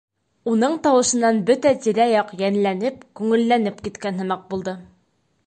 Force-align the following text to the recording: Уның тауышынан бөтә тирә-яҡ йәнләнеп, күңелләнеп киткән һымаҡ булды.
Уның 0.51 0.77
тауышынан 0.87 1.37
бөтә 1.49 1.73
тирә-яҡ 1.83 2.33
йәнләнеп, 2.39 3.05
күңелләнеп 3.21 3.87
киткән 3.89 4.21
һымаҡ 4.25 4.51
булды. 4.55 4.77